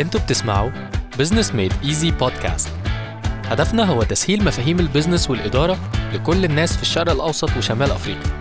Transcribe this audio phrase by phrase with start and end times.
[0.00, 0.70] أنتوا بتسمعوا
[1.18, 2.68] Business Made Easy podcast
[3.44, 5.78] هدفنا هو تسهيل مفاهيم ال business والإدارة
[6.14, 8.32] لكل الناس في الشرق الأوسط وشمال أفريقيا.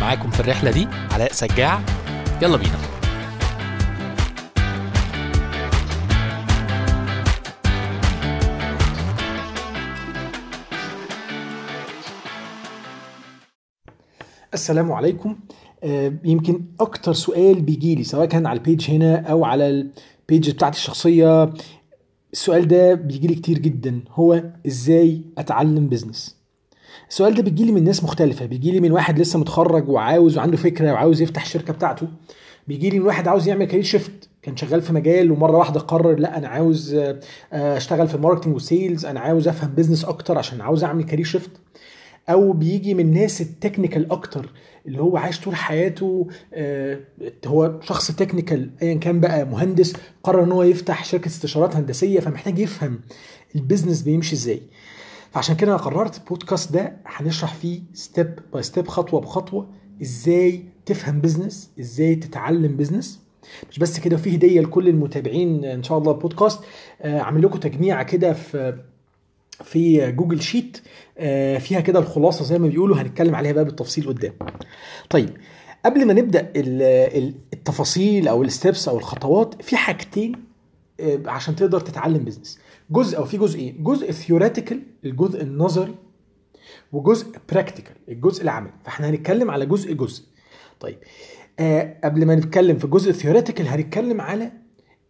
[0.00, 1.80] معاكم في الرحلة دي علاء سجاع.
[2.42, 2.78] يلا بينا.
[14.54, 15.38] السلام عليكم.
[15.84, 19.86] آه، يمكن أكتر سؤال بيجي لي سواء كان على ال page هنا أو على
[20.30, 21.52] ال page بتاعتي الشخصية.
[22.32, 24.00] السؤال ده بيجي لي كتير جدا.
[24.10, 26.36] هو إزاي أتعلم business
[27.08, 28.46] السؤال ده بيجي لي من ناس مختلفة.
[28.46, 32.08] بيجي لي من واحد لسه متخرج وعاوز وعنده فكرة وعاوز يفتح الشركة بتاعته.
[32.68, 36.18] بيجي لي من واحد عاوز يعمل career shift كان شغال في مجال ومرة واحدة قرر
[36.18, 37.20] لا أنا عاوز آه،
[37.52, 41.26] أشتغل في ال marketing وال sales أنا عاوز أفهم business أكتر عشان عاوز أعمل career
[41.26, 41.50] shift
[42.28, 44.52] أو بيجي من ناس ال technical أكتر
[44.86, 47.00] اللي هو عايش طول حياته آه،
[47.46, 52.58] هو شخص technical ايا كان بقى مهندس قرر إن هو يفتح شركة استشارات هندسية فمحتاج
[52.58, 53.00] يفهم
[53.56, 54.62] ال business بيمشي إزاي.
[55.30, 59.66] فعشان كده أنا قررت البودكاست ده هنشرح فيه step by step خطوة بخطوة
[60.02, 63.20] إزاي تفهم business إزاي تتعلم business
[63.70, 66.60] مش بس كده في هدية لكل المتابعين إن شاء الله البودكاست.
[67.02, 68.78] آه، عامل لكم تجميعه كده في
[69.64, 70.78] في Google Sheet
[71.18, 74.32] آه، فيها كده الخلاصة زي ما بيقولوا هنتكلم عليها بقى بالتفصيل قدام.
[75.10, 75.30] طيب
[75.84, 76.82] قبل ما نبدأ ال-
[77.22, 80.32] ال- التفاصيل أو ال steps أو الخطوات في حاجتين
[81.00, 82.58] آه، عشان تقدر تتعلم business
[82.90, 85.94] جزء أو في جزئين جزء theoretical الجزء النظري
[86.92, 88.72] وجزء practical الجزء العملي.
[88.84, 90.24] فإحنا هنتكلم على جزء جزء.
[90.80, 90.98] طيب
[91.58, 94.52] آه قبل ما نتكلم في الجزء ال theoretical هنتكلم على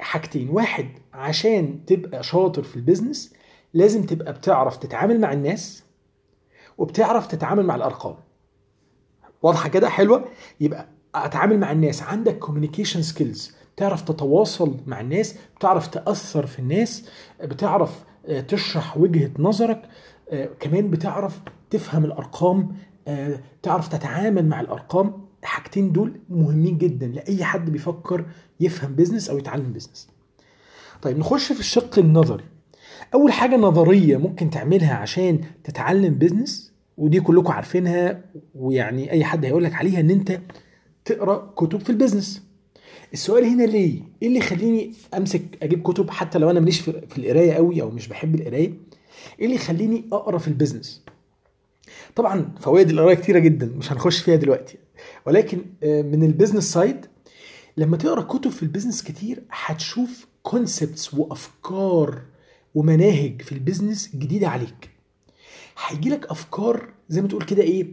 [0.00, 0.48] حاجتين.
[0.48, 3.34] واحد عشان تبقى شاطر في ال business
[3.74, 5.83] لازم تبقى بتعرف تتعامل مع الناس
[6.78, 8.16] وبتعرف تتعامل مع الأرقام.
[9.42, 10.25] واضحة كده؟ حلوة؟
[10.60, 12.02] يبقى أتعامل مع الناس.
[12.02, 17.08] عندك communication skills بتعرف تتواصل مع الناس بتعرف تأثر في الناس
[17.42, 19.88] بتعرف آه، تشرح وجهة نظرك
[20.31, 22.76] آه، كمان بتعرف تفهم الأرقام
[23.09, 25.28] آه، تعرف تتعامل مع الأرقام.
[25.43, 28.25] الحاجتين دول مهمين جدا لأي حد بيفكر
[28.60, 30.09] يفهم business أو يتعلم business
[31.03, 32.44] طيب نخش في الشق النظري.
[33.14, 38.20] أول حاجة نظرية ممكن تعملها عشان تتعلم business ودي كلكم عارفينها
[38.54, 40.41] ويعني أي حد هيقول لك عليها إن أنت
[41.04, 42.43] تقرأ كتب في ال business
[43.12, 47.52] السؤال هنا ليه؟ إيه اللي يخليني أمسك أجيب كتب حتى لو أنا ماليش في القراية
[47.52, 48.72] قوي أو مش بحب القراية؟
[49.38, 51.04] إيه اللي يخليني أقرأ في ال business
[52.16, 54.78] طبعا فوائد القراية كتيرة جدا مش هنخش فيها دلوقتي.
[55.26, 57.06] ولكن آه، من ال business side
[57.76, 62.20] لما تقرأ كتب في ال business كتير هتشوف concepts وأفكار
[62.75, 64.91] ومناهج في ال business جديدة عليك.
[65.87, 67.87] هيجي لك أفكار زي ما تقول كده إيه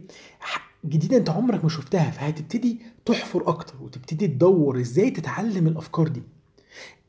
[0.86, 6.22] جديدة أنت عمرك ما شفتها فهتبتدي تحفر أكتر وتبتدي تدور إزاي تتعلم الأفكار دي.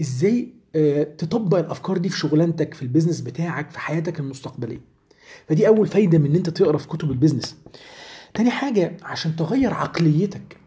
[0.02, 4.82] إزاي آه، تطبق الأفكار دي في شغلانتك في ال business بتاعك في حياتك المستقبلية.
[5.50, 7.56] فدي أول فايدة من إن أنت تقرأ في كتب ال business.
[8.34, 10.58] تاني حاجة عشان تغير عقليتك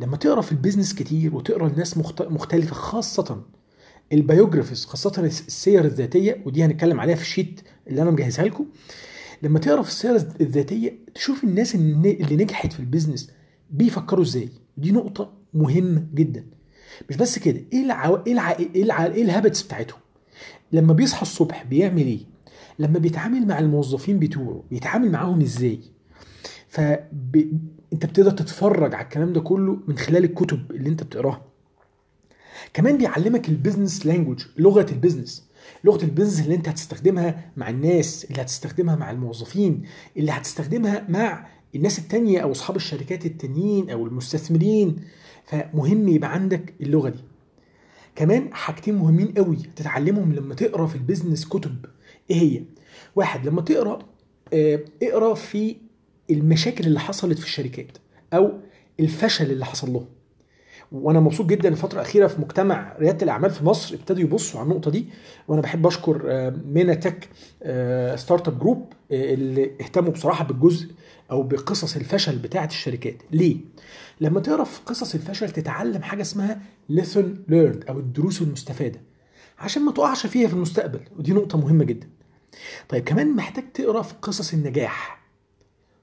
[0.00, 3.42] لما تقرأ في ال business كتير وتقرأ لناس مخت- مختلفة خاصة
[4.12, 8.66] ال biographies خاصة السير الذاتية ودي هنتكلم عليها في ال sheet اللي أنا مجهزها لكم.
[9.42, 13.30] لما تقرأ في السيره الذاتية تشوف الناس الن- اللي نجحت في ال business
[13.70, 14.48] بيفكروا إزاي.
[14.76, 16.44] دي نقطة مهمة جدا.
[17.10, 18.16] مش بس كده إيه العو...
[18.26, 18.52] إيه الع...
[18.52, 19.04] إيه, الع...
[19.06, 19.98] إيه ال habits بتاعتهم؟
[20.72, 22.20] لما بيصحى الصبح بيعمل إيه؟
[22.78, 25.80] لما بيتعامل مع الموظفين بتوعه بيتعامل معاهم إزاي؟
[26.68, 26.80] ف
[27.12, 27.58] ب...
[27.92, 31.42] أنت بتقدر تتفرج على الكلام ده كله من خلال الكتب اللي أنت بتقراها.
[32.74, 35.48] كمان بيعلمك ال business language لغة ال business
[35.84, 39.82] لغة ال business اللي انت هتستخدمها مع الناس اللي هتستخدمها مع الموظفين
[40.16, 44.96] اللي هتستخدمها مع الناس التانية أو أصحاب الشركات التانيين أو المستثمرين.
[45.44, 47.20] فمهم يبقى عندك اللغة دي.
[48.16, 51.76] كمان حاجتين مهمين قوي تتعلمهم لما تقرأ في ال business كتب.
[52.30, 52.62] إيه هي؟
[53.16, 53.98] واحد لما تقرأ
[54.52, 55.76] آه، اقرأ في
[56.30, 57.98] المشاكل اللي حصلت في الشركات
[58.32, 58.52] أو
[59.00, 60.06] الفشل اللي حصل لهم.
[60.92, 64.90] وأنا مبسوط جدا الفترة الأخيرة في مجتمع ريادة الأعمال في مصر ابتدوا يبصوا على النقطة
[64.90, 65.06] دي
[65.48, 67.28] وأنا بحب أشكر آه، مينا تك
[68.16, 70.88] startup group اللي اهتموا بصراحة بالجزء
[71.30, 73.16] أو بقصص الفشل بتاعة الشركات.
[73.32, 73.56] ليه؟
[74.20, 76.60] لما تقرا في قصص الفشل تتعلم حاجة اسمها
[76.92, 79.00] lesson learned أو الدروس المستفادة
[79.58, 82.08] عشان ما تقعش فيها في المستقبل ودي نقطة مهمة جدا.
[82.88, 85.17] طيب كمان محتاج تقرأ في قصص النجاح.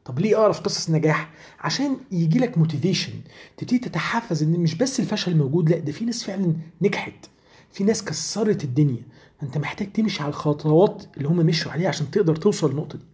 [0.06, 1.30] طب ليه اقرا في قصص نجاح؟
[1.60, 3.14] عشان يجي لك motivation
[3.58, 7.26] تبتدي تتحفز إن مش بس الفشل موجود لأ ده في ناس فعلا نجحت.
[7.72, 9.02] في ناس كسرت الدنيا.
[9.44, 13.06] انت محتاج تمشي على الخطوات اللي هم مشوا عليها عشان تقدر توصل للنقطة دي.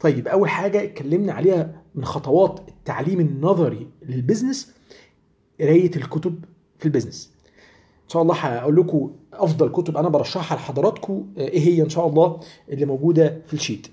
[0.00, 4.72] طيب أول حاجة اتكلمنا عليها من خطوات التعليم النظري لل business
[5.60, 6.44] قراية الكتب
[6.78, 7.30] في البزنس.
[8.04, 12.06] إن شاء الله هقول لكم أفضل كتب أنا برشحها لحضراتكم آه، إيه هي إن شاء
[12.06, 13.86] الله اللي موجودة في ال sheet.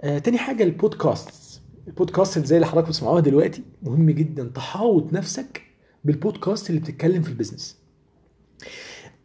[0.00, 4.44] آه، تاني حاجة ال podcast ال podcast زي اللي حضراتكم بتسمعوها دلوقتي مهم جدا.
[4.54, 5.62] تحاوط نفسك
[6.04, 7.76] بالبودكاست اللي بتتكلم في ال business.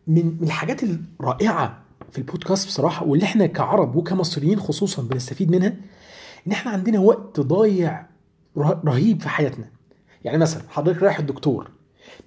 [0.08, 5.76] من الحاجات الرائعة في البودكاست بصراحة واللي إحنا كعرب وكمصريين خصوصا بنستفيد منها
[6.48, 8.08] إن إحنا عندنا وقت ضايع
[8.58, 9.70] ره- رهيب في حياتنا.
[10.24, 11.72] يعني مثلا حضرتك رايح الدكتور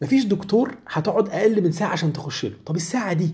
[0.02, 2.56] مفيش دكتور هتقعد أقل من ساعة عشان تخش له.
[2.66, 3.30] طب الساعة دي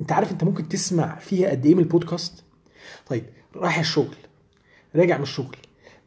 [0.00, 2.44] أنت عارف أنت ممكن تسمع فيها قد إيه من البودكاست؟
[3.06, 3.24] طيب
[3.56, 4.14] رايح الشغل
[4.96, 5.56] راجع من الشغل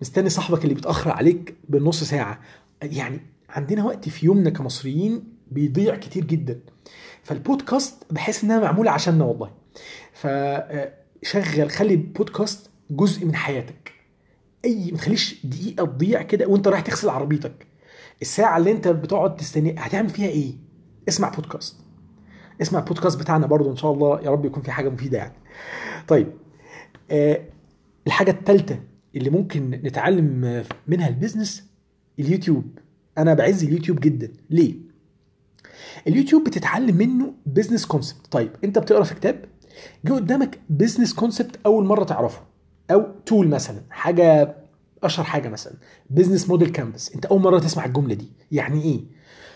[0.01, 2.39] مستني صاحبك اللي بيتأخر عليك بالنص ساعة.
[2.81, 3.19] يعني
[3.49, 6.59] عندنا وقت في يومنا كمصريين بيضيع كتير جدا.
[7.23, 9.51] فالبودكاست بحس إنها معمولة عشاننا والله.
[10.13, 13.91] فشغل خلي البودكاست جزء من حياتك.
[14.65, 17.67] أي ما تخليش دقيقة تضيع كده وأنت رايح تغسل عربيتك.
[18.21, 20.53] الساعة اللي أنت بتقعد تستني هتعمل فيها إيه؟
[21.09, 21.77] اسمع بودكاست.
[22.61, 25.33] اسمع البودكاست بتاعنا برضو إن شاء الله يا رب يكون في حاجة مفيدة يعني.
[26.07, 26.27] طيب
[27.11, 27.41] آه
[28.07, 28.79] الحاجة الثالثه
[29.15, 31.63] اللي ممكن نتعلم منها ال business
[32.19, 32.79] اليوتيوب.
[33.17, 34.31] أنا بعز اليوتيوب جدا.
[34.49, 34.75] ليه؟
[36.07, 39.45] اليوتيوب بتتعلم منه business concept طيب أنت بتقرأ في كتاب
[40.05, 42.41] جه قدامك business concept أول مرة تعرفه.
[42.91, 44.55] أو tool مثلا حاجة
[45.03, 45.73] أشهر حاجة مثلا
[46.09, 48.31] business model canvas أنت أول مرة تسمع الجملة دي.
[48.51, 49.01] يعني إيه؟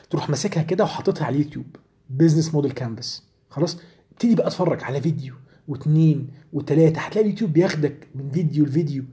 [0.10, 1.66] تروح ماسكها كده وحاططها على اليوتيوب
[2.10, 3.80] business model canvas خلاص؟
[4.12, 5.34] ابتدي بقى اتفرج على فيديو.
[5.68, 9.04] واثنين وثلاثه هتلاقي اليوتيوب بياخدك من فيديو لفيديو.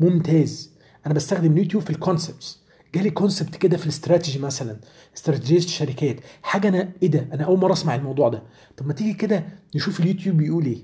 [0.00, 0.70] ممتاز.
[1.06, 2.62] أنا بستخدم اليوتيوب في ال concepts
[2.94, 4.76] جالي concept كده في الاستراتيجي مثلا.
[5.16, 6.16] استراتيجية الشركات.
[6.42, 8.42] حاجة أنا إيه ده؟ أنا أول مرة أسمع الموضوع ده.
[8.76, 9.44] طب ما تيجي كده
[9.74, 10.78] نشوف اليوتيوب بيقول إيه.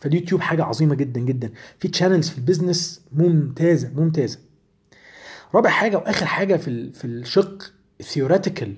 [0.00, 1.52] فاليوتيوب حاجة عظيمة جدا جدا.
[1.78, 4.38] في channels في ال business ممتازة ممتازة.
[5.54, 8.74] رابع حاجة وآخر حاجة في في الشق ال theoretical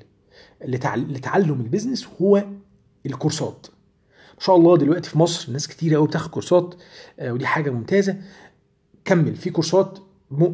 [0.64, 2.44] لتعلم ال business هو
[3.06, 3.66] الكورسات.
[4.34, 6.74] ما شاء الله دلوقتي في مصر ناس كتير قوي بتاخد كورسات
[7.20, 8.16] آه، ودي حاجة ممتازة.
[9.04, 9.98] كمل في كورسات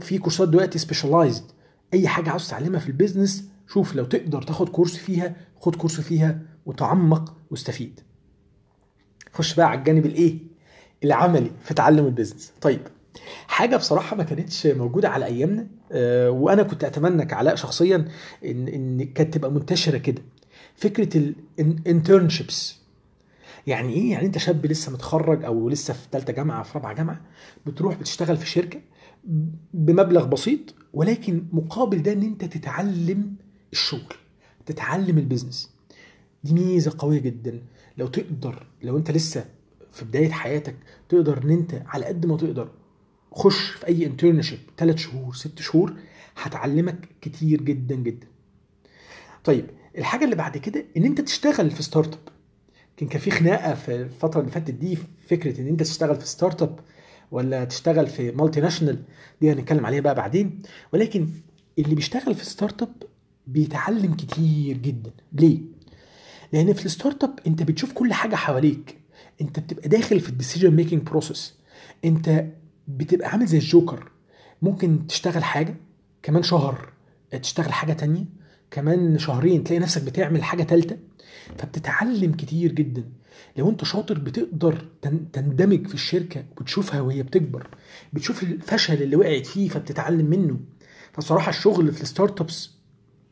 [0.00, 1.44] في كورسات دلوقتي specialized
[1.94, 6.00] أي حاجة عاوز تتعلمها في ال business شوف لو تقدر تاخد كورس فيها خد كورس
[6.00, 8.00] فيها وتعمق واستفيد.
[9.32, 10.38] خش بقى على الجانب الإيه؟
[11.04, 12.80] العملي في تعلم ال business طيب
[13.46, 18.08] حاجة بصراحة ما كانتش موجودة على أيامنا آه، وأنا كنت أتمنى كعلاء شخصيا
[18.44, 20.22] ان إن كانت تبقى منتشرة كده.
[20.76, 22.79] فكرة ال internships
[23.66, 27.20] يعني إيه؟ يعني أنت شاب لسه متخرج أو لسه في ثالثه جامعة في رابعة جامعة
[27.66, 28.80] بتروح بتشتغل في شركة
[29.74, 33.34] بمبلغ بسيط ولكن مقابل ده إن أنت تتعلم
[33.72, 34.14] الشغل
[34.66, 35.70] تتعلم ال business
[36.44, 37.62] دي ميزة قوية جدا.
[37.98, 39.44] لو تقدر لو أنت لسه
[39.92, 40.76] في بداية حياتك
[41.08, 42.68] تقدر إن أنت على قد ما تقدر
[43.32, 45.94] خش في أي internship ثلاث شهور ست شهور
[46.36, 48.26] هتعلمك كتير جدا جدا.
[49.44, 49.66] طيب
[49.98, 52.20] الحاجة اللي بعد كده إن أنت تشتغل في startup
[53.00, 54.98] كان كان في خناقة في الفترة اللي فاتت دي
[55.28, 56.78] فكرة إن أنت تشتغل في startup
[57.30, 59.02] ولا تشتغل في multinational
[59.40, 60.62] دي هنتكلم عليها بقى بعدين.
[60.92, 61.28] ولكن
[61.78, 62.92] اللي بيشتغل في startup
[63.46, 65.10] بيتعلم كتير جدا.
[65.32, 65.58] ليه؟
[66.52, 68.98] لأن في ال startup أنت بتشوف كل حاجة حواليك.
[69.40, 71.54] أنت بتبقى داخل في ال decision making process
[72.04, 72.44] أنت
[72.88, 74.10] بتبقى عامل زي الجوكر.
[74.62, 75.76] ممكن تشتغل حاجة
[76.22, 76.92] كمان شهر
[77.42, 78.24] تشتغل حاجة تانية
[78.70, 80.96] كمان شهرين تلاقي نفسك بتعمل حاجة تالتة.
[81.58, 83.04] فبتتعلم كتير جدا.
[83.56, 87.66] لو أنت شاطر بتقدر تن- تندمج في الشركة وتشوفها وهي بتكبر.
[88.12, 90.60] بتشوف الفشل اللي وقعت فيه فبتتعلم منه.
[91.12, 92.70] فصراحة الشغل في ال startups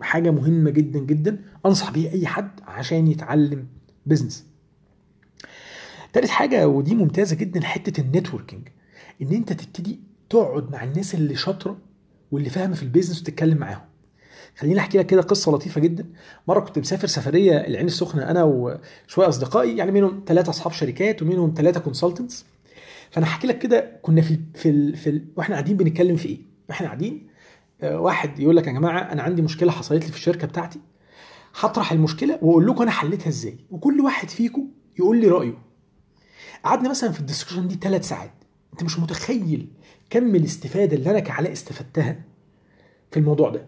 [0.01, 1.45] حاجة مهمة جدا جدا.
[1.67, 3.67] أنصح بيها أي حد عشان يتعلم
[4.07, 4.45] business
[6.13, 8.69] تالت حاجة ودي ممتازة جدا حتة ال networking.
[9.23, 11.79] إن أنت تبتدي تقعد مع الناس اللي شاطرة
[12.31, 13.81] واللي فاهمة في ال business وتتكلم معاهم.
[14.57, 16.07] خليني أحكي لك كده قصة لطيفة جدا.
[16.49, 21.55] مرة كنت مسافر سفرية العين السخنة أنا وشوية أصدقائي يعني منهم ثلاثة أصحاب شركات ومنهم
[21.57, 22.45] ثلاثة consultants
[23.11, 26.39] فأنا هحكي لك كده كنا في في ال في ال وإحنا قاعدين بنتكلم في إيه؟
[26.69, 27.29] وإحنا قاعدين
[27.83, 30.81] آه، واحد يقول لك يا جماعة أنا عندي مشكلة حصلت لي في الشركة بتاعتي.
[31.61, 33.59] هطرح المشكلة وأقول لكم أنا حليتها إزاي.
[33.71, 35.59] وكل واحد فيكم يقول لي رأيه.
[36.65, 38.31] قعدنا مثلا في الدسكشن دي ثلاث ساعات.
[38.73, 39.69] أنت مش متخيل
[40.11, 42.21] كم الاستفادة اللي أنا كعلاء استفدتها
[43.11, 43.67] في الموضوع ده.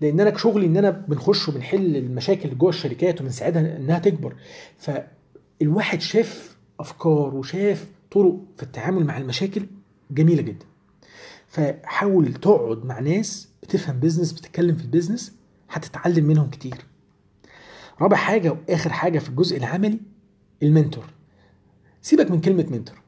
[0.00, 4.36] لأن أنا شغلي ان أنا بنخش وبنحل المشاكل جوه الشركات وبنساعدها انها تكبر.
[4.78, 9.66] فالواحد شاف افكار وشاف طرق في التعامل مع المشاكل
[10.10, 10.66] جميلة جدا.
[11.48, 15.32] فحاول تقعد مع ناس بتفهم business بتتكلم في ال business
[15.70, 16.74] هتتعلم منهم كتير.
[18.00, 19.98] رابع حاجة وآخر حاجة في الجزء العملي
[20.62, 21.04] ال mentor.
[22.02, 23.00] سيبك من كلمة mentor.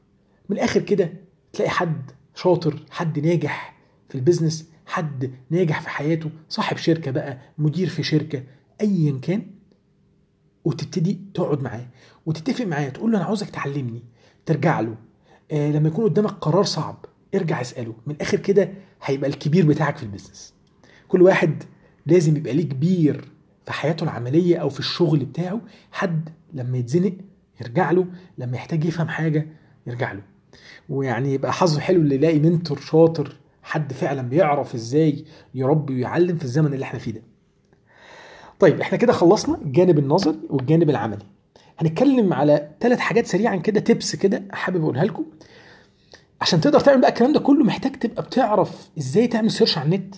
[0.49, 1.13] من الآخر كده
[1.53, 3.75] تلاقي حد شاطر حد ناجح
[4.09, 8.43] في ال business حد ناجح في حياته صاحب شركة بقى مدير في شركة
[8.81, 9.41] ايا كان
[10.65, 11.87] وتبتدي تقعد معاه
[12.25, 14.03] وتتفق معاه تقول له أنا عاوزك تعلمني.
[14.45, 14.95] ترجع له.
[15.51, 17.95] آه لما يكون قدامك قرار صعب ارجع اسأله.
[18.07, 18.71] من الآخر كده
[19.03, 20.53] هيبقى الكبير بتاعك في البيزنس.
[21.07, 21.63] كل واحد
[22.05, 23.25] لازم يبقى ليه كبير
[23.65, 25.61] في حياته العملية أو في الشغل بتاعه.
[25.91, 27.13] حد لما يتزنق
[27.61, 28.05] يرجع له.
[28.37, 29.47] لما يحتاج يفهم حاجة
[29.87, 30.21] يرجع له.
[30.89, 36.43] ويعني يبقى حظه حلو اللي يلاقي منتور شاطر حد فعلا بيعرف إزاي يربي ويعلم في
[36.43, 37.21] الزمن اللي إحنا فيه ده.
[38.59, 41.25] طيب إحنا كده خلصنا الجانب النظري والجانب العملي.
[41.79, 45.25] هنتكلم على ثلاث حاجات سريعا كده tips كده حابب أقولها لكم.
[46.41, 50.15] عشان تقدر تعمل بقى الكلام ده كله محتاج تبقى بتعرف إزاي تعمل search على النت.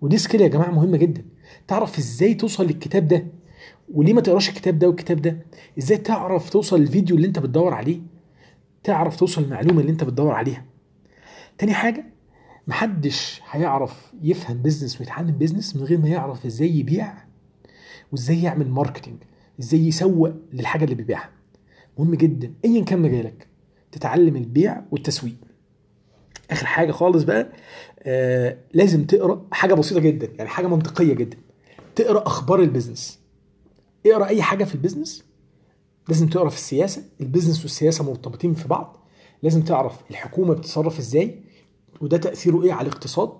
[0.00, 1.24] ودي skill يا جماعة مهمة جدا.
[1.68, 3.26] تعرف إزاي توصل للكتاب ده.
[3.94, 5.46] وليه ما تقراش الكتاب ده والكتاب ده؟
[5.78, 8.00] إزاي تعرف توصل للفيديو اللي أنت بتدور عليه؟
[8.84, 10.64] تعرف توصل المعلومه اللي أنت بتدور عليها.
[11.58, 12.11] تاني حاجة
[12.66, 17.14] محدش هيعرف يفهم business ويتعلم business من غير ما يعرف إزاي يبيع
[18.12, 19.16] وإزاي يعمل marketing
[19.60, 21.30] إزاي يسوق للحاجة اللي بيبيعها.
[21.98, 23.46] مهم جدا ايا كان مجالك
[23.92, 25.36] تتعلم البيع والتسويق.
[26.50, 27.52] آخر حاجة خالص بقى
[28.02, 31.36] آه لازم تقرأ حاجة بسيطة جدا يعني حاجة منطقية جدا.
[31.94, 33.18] تقرأ أخبار ال business.
[34.06, 35.24] اقرأ أي حاجة في ال business.
[36.08, 37.04] لازم تقرأ في السياسة.
[37.20, 39.06] ال business والسياسة مرتبطين في بعض.
[39.42, 41.42] لازم تعرف الحكومة بتتصرف إزاي.
[42.00, 43.32] وده تأثيره إيه على الاقتصاد؟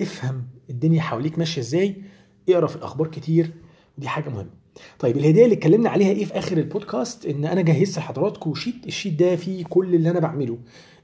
[0.00, 2.02] افهم الدنيا حواليك ماشية إزاي
[2.48, 3.52] اقرأ في الأخبار كتير
[3.98, 4.50] ودي حاجة مهمة.
[4.98, 8.90] طيب الهديه اللي اتكلمنا عليها إيه في آخر البودكاست؟ إن أنا جهزت لحضراتكم sheet ال
[8.90, 10.58] sheet ده فيه كل اللي أنا بعمله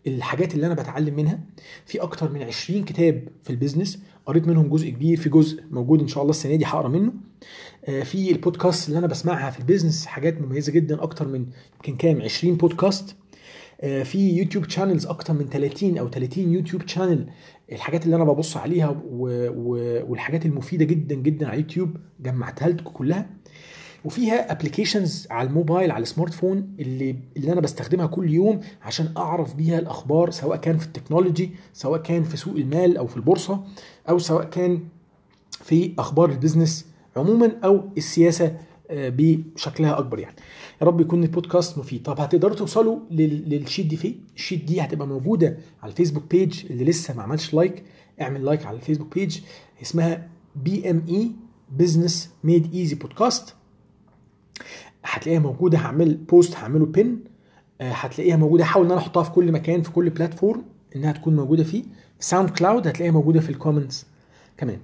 [0.07, 1.40] الحاجات اللي أنا بتعلم منها.
[1.87, 6.00] في أكتر من 20 كتاب في ال business قريت منهم جزء كبير في جزء موجود
[6.00, 7.12] إن شاء الله السنة دي هقرأ منه.
[8.05, 12.23] في البودكاست اللي أنا بسمعها في ال business حاجات مميزة جدا أكتر من يمكن كام
[12.23, 13.16] 20 بودكاست.
[13.83, 17.26] في YouTube channels أكتر من 30 أو 30 YouTube channel
[17.73, 19.28] الحاجات اللي أنا ببص عليها و...
[19.50, 19.76] و...
[20.11, 23.30] والحاجات المفيدة جدا جدا على يوتيوب جمعتها لكم كلها.
[24.04, 29.12] وفيها applications على الموبايل على ال smart phone اللي اللي أنا بستخدمها كل يوم عشان
[29.16, 33.16] أعرف بيها الأخبار سواء كان في ال technology سواء كان في سوق المال أو في
[33.16, 33.64] البورصة
[34.09, 34.80] أو سواء كان
[35.50, 38.56] في أخبار ال business عموما أو السياسة
[38.90, 40.37] بشكلها أكبر يعني.
[40.83, 42.02] يا رب يكون البودكاست مفيد.
[42.02, 46.30] طب هتقدروا توصلوا لل sheet دي فين؟ ال sheet دي هتبقى موجودة على ال Facebook
[46.30, 47.85] page اللي لسه ما عملش like
[48.21, 49.40] اعمل like على ال Facebook page
[49.83, 53.54] اسمها BME Business Made Easy Podcast
[55.05, 55.78] هتلاقيها موجودة.
[55.78, 57.25] هعمل post هعمله pin
[57.81, 58.64] هتلاقيها موجودة.
[58.64, 60.64] هحاول إن أنا أحطها في كل مكان في كل platform
[60.97, 61.85] إنها تكون موجودة فيه.
[62.20, 64.06] SoundCloud هتلاقيها موجودة في ال comments
[64.57, 64.78] كمان.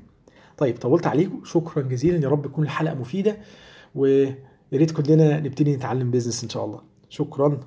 [0.58, 1.44] طيب طولت عليكم.
[1.44, 2.18] شكرا جزيلا.
[2.18, 3.36] يا رب تكون الحلقة مفيدة.
[3.94, 4.38] ويا
[4.74, 6.80] ريت كلنا نبتدي نتعلم business إن شاء الله.
[7.08, 7.60] شكرا.